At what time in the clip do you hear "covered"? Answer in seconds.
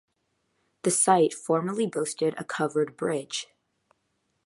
2.43-2.97